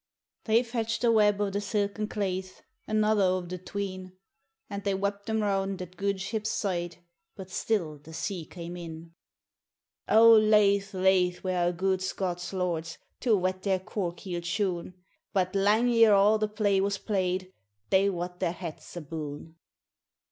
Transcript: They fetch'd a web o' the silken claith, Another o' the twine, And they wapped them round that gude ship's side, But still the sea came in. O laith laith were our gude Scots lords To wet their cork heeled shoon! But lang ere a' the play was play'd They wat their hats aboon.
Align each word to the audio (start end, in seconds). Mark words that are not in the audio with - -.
They 0.45 0.63
fetch'd 0.63 1.03
a 1.03 1.11
web 1.11 1.39
o' 1.39 1.51
the 1.51 1.61
silken 1.61 2.07
claith, 2.07 2.63
Another 2.87 3.21
o' 3.23 3.41
the 3.41 3.59
twine, 3.59 4.13
And 4.67 4.83
they 4.83 4.95
wapped 4.95 5.27
them 5.27 5.41
round 5.41 5.77
that 5.77 5.95
gude 5.95 6.19
ship's 6.19 6.49
side, 6.49 6.97
But 7.35 7.51
still 7.51 7.99
the 7.99 8.11
sea 8.11 8.45
came 8.45 8.75
in. 8.75 9.13
O 10.09 10.31
laith 10.33 10.95
laith 10.95 11.43
were 11.43 11.51
our 11.55 11.71
gude 11.71 12.01
Scots 12.01 12.51
lords 12.51 12.97
To 13.19 13.37
wet 13.37 13.61
their 13.61 13.77
cork 13.79 14.21
heeled 14.21 14.45
shoon! 14.45 14.95
But 15.33 15.53
lang 15.53 15.87
ere 15.93 16.15
a' 16.15 16.37
the 16.39 16.47
play 16.47 16.81
was 16.81 16.97
play'd 16.97 17.53
They 17.91 18.09
wat 18.09 18.39
their 18.39 18.53
hats 18.53 18.97
aboon. 18.97 19.55